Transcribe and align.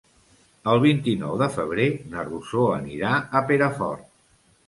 El 0.71 0.79
vint-i-nou 0.85 1.35
de 1.41 1.49
febrer 1.57 1.85
na 2.15 2.25
Rosó 2.29 2.65
anirà 2.79 3.11
a 3.41 3.45
Perafort. 3.51 4.09